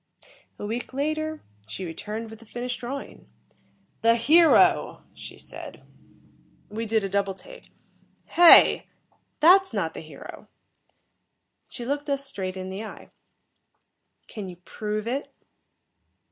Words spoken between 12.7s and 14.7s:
the eye. "Can you